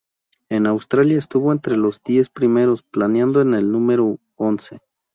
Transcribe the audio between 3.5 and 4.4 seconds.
el número